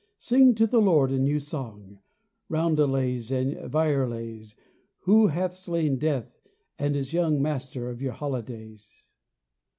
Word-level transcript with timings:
Sing 0.17 0.55
to 0.55 0.65
the 0.65 0.81
Lord 0.81 1.11
a 1.11 1.19
new 1.19 1.37
song! 1.37 1.99
Roundelays 2.49 3.29
and 3.31 3.53
virelays, 3.71 4.55
Who 5.01 5.27
hath 5.27 5.55
slain 5.55 5.99
Death 5.99 6.41
and 6.79 6.95
is 6.95 7.13
young 7.13 7.39
Master 7.39 7.87
of 7.87 8.01
your 8.01 8.13
holidays. 8.13 8.89